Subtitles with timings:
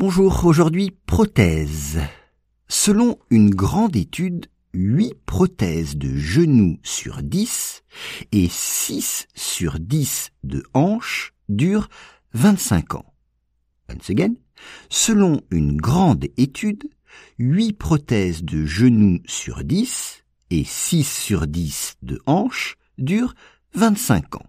[0.00, 2.00] Bonjour, aujourd'hui prothèse.
[2.68, 7.82] Selon une grande étude, 8 prothèses de genoux sur 10
[8.32, 11.90] et 6 sur 10 de hanches durent
[12.32, 13.12] 25 ans.
[13.92, 14.36] Once again,
[14.88, 16.84] selon une grande étude,
[17.38, 23.34] 8 prothèses de genoux sur 10 et 6 sur 10 de hanches durent
[23.74, 24.46] 25 ans.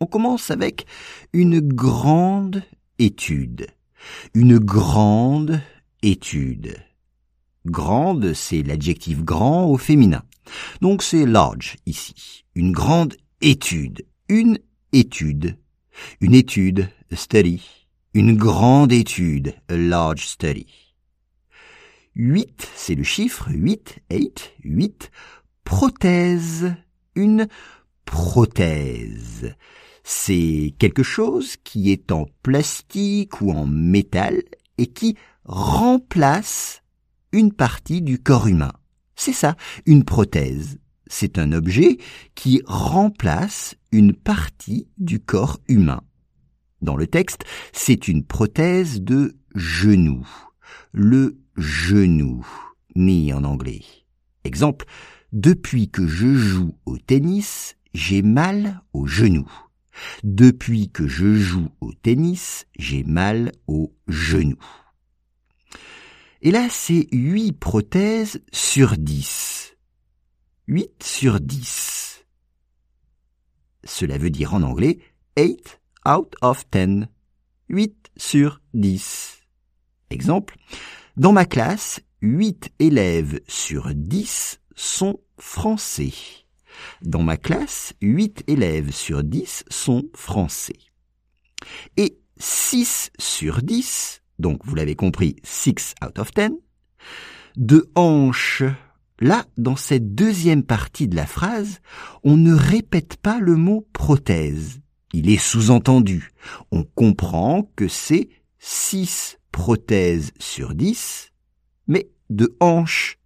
[0.00, 0.86] On commence avec
[1.34, 2.62] une grande
[2.98, 3.66] étude
[4.34, 5.60] une grande
[6.02, 6.76] étude.
[7.66, 10.22] Grande, c'est l'adjectif grand au féminin.
[10.80, 12.44] Donc c'est large ici.
[12.54, 14.04] Une grande étude.
[14.28, 14.58] Une
[14.92, 15.56] étude.
[16.20, 17.62] Une étude, a study.
[18.12, 20.66] Une grande étude, a large study.
[22.16, 25.10] 8, c'est le chiffre 8, 8, 8.
[25.64, 26.74] Prothèse,
[27.16, 27.48] une
[28.04, 29.54] prothèse
[30.04, 34.42] c'est quelque chose qui est en plastique ou en métal
[34.78, 36.82] et qui remplace
[37.32, 38.72] une partie du corps humain.
[39.16, 39.56] C'est ça,
[39.86, 40.78] une prothèse.
[41.06, 41.98] C'est un objet
[42.34, 46.02] qui remplace une partie du corps humain.
[46.82, 50.26] Dans le texte, c'est une prothèse de genou.
[50.92, 52.46] Le genou,
[52.94, 53.82] ni en anglais.
[54.44, 54.84] Exemple,
[55.32, 59.48] depuis que je joue au tennis, j'ai mal au genou.
[60.22, 64.58] Depuis que je joue au tennis, j'ai mal au genou.
[66.42, 69.76] Et là, c'est 8 prothèses sur 10.
[70.68, 72.24] 8 sur 10.
[73.84, 74.98] Cela veut dire en anglais
[75.38, 77.06] 8 out of 10.
[77.68, 79.40] 8 sur 10.
[80.10, 80.56] Exemple,
[81.16, 86.12] dans ma classe, 8 élèves sur 10 sont français.
[87.02, 90.78] Dans ma classe, 8 élèves sur 10 sont français.
[91.96, 96.50] Et 6 sur 10, donc vous l'avez compris, 6 out of 10,
[97.56, 98.62] de hanches.
[99.20, 101.80] Là, dans cette deuxième partie de la phrase,
[102.24, 104.80] on ne répète pas le mot prothèse.
[105.12, 106.32] Il est sous-entendu.
[106.72, 111.30] On comprend que c'est 6 prothèses sur 10,
[111.86, 113.18] mais de hanches.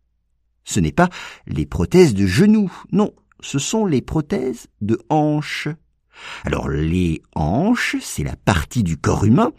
[0.64, 1.08] Ce n'est pas
[1.47, 5.69] les prothèses de genoux, non, ce sont les prothèses de hanches.
[6.44, 9.53] Alors les hanches, c'est la partie du corps humain,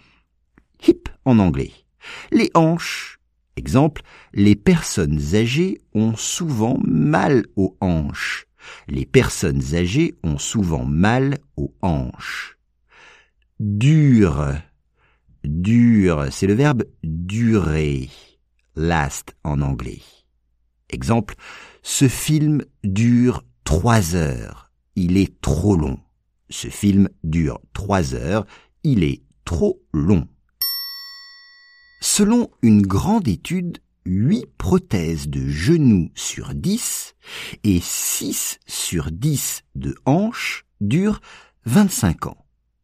[0.86, 1.72] hip en anglais.
[2.32, 3.20] Les hanches,
[3.56, 4.02] exemple,
[4.34, 8.46] les personnes âgées ont souvent mal aux hanches.
[8.88, 12.58] Les personnes âgées ont souvent mal aux hanches.
[13.60, 14.54] Dur.
[15.44, 18.10] Dur, c'est le verbe durer.
[18.76, 20.02] Last en anglais.
[20.90, 21.36] Exemple,
[21.82, 24.72] ce film dure trois heures.
[24.96, 26.00] Il est trop long.
[26.50, 28.48] Ce film dure trois heures.
[28.84, 30.28] Il est trop long.
[32.02, 33.78] Selon une grande étude,
[34.08, 37.14] huit prothèses de genoux sur dix
[37.64, 41.22] et six sur dix de hanches durent
[41.66, 42.46] 25 ans.